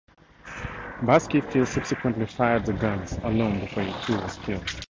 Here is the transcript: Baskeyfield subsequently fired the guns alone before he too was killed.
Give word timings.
Baskeyfield 1.03 1.67
subsequently 1.67 2.25
fired 2.25 2.65
the 2.65 2.73
guns 2.73 3.13
alone 3.21 3.59
before 3.59 3.83
he 3.83 3.93
too 4.03 4.17
was 4.19 4.35
killed. 4.39 4.67